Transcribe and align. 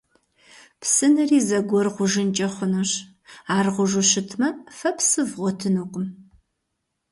Псынэри 0.81 1.39
зэгуэр 1.47 1.87
гъужынкӀэ 1.95 2.47
хъунущ. 2.53 2.91
Ар 3.55 3.67
гъужу 3.75 4.03
щытмэ, 4.09 4.49
фэ 4.77 4.91
псы 4.95 5.21
вгъуэтынукъым. 5.29 6.07